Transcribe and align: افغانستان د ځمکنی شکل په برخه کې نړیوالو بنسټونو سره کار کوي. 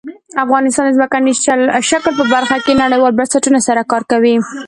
افغانستان 0.43 0.85
د 0.87 0.91
ځمکنی 0.97 1.33
شکل 1.89 2.11
په 2.19 2.23
برخه 2.33 2.57
کې 2.65 2.79
نړیوالو 2.83 3.17
بنسټونو 3.19 3.59
سره 3.67 3.81
کار 3.91 4.03
کوي. 4.11 4.35